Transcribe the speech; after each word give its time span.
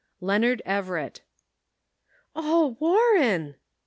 "LEONARD 0.19 0.63
EVERETT."" 0.65 1.21
Oh, 2.35 2.75
Warren 2.79 3.53